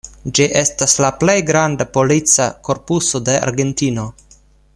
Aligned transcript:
Ĝi 0.37 0.45
estas 0.61 0.95
la 1.05 1.11
plej 1.23 1.35
granda 1.49 1.87
polica 1.99 2.49
korpuso 2.69 3.23
de 3.29 3.37
Argentino. 3.49 4.09